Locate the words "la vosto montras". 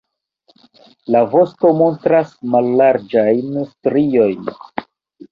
1.15-2.31